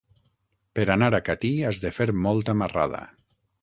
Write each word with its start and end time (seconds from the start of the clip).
Per 0.79 0.85
anar 0.93 1.11
a 1.17 1.21
Catí 1.29 1.53
has 1.69 1.83
de 1.87 1.95
fer 2.01 2.11
molta 2.27 2.61
marrada. 2.65 3.09